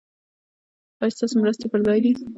ایا 0.99 1.13
ستاسو 1.15 1.35
مرستې 1.41 1.65
پر 1.71 1.79
ځای 1.87 1.99
دي؟ 2.03 2.11